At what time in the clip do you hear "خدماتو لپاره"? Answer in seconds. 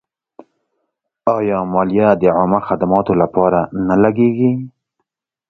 2.67-3.59